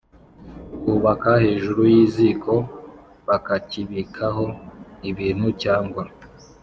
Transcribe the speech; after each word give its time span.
bubaka 0.85 1.31
hejuru 1.43 1.81
y’iziko 1.93 2.51
bakakibikaho 3.27 4.45
ibintu 5.09 5.47
cyangwa 5.63 6.03